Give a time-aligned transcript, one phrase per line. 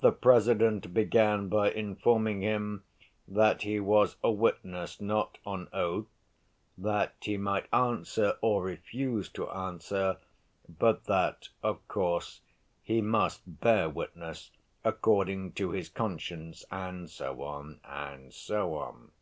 [0.00, 2.84] The President began by informing him
[3.26, 6.04] that he was a witness not on oath,
[6.76, 10.18] that he might answer or refuse to answer,
[10.68, 12.42] but that, of course,
[12.82, 14.50] he must bear witness
[14.84, 19.12] according to his conscience, and so on, and so on.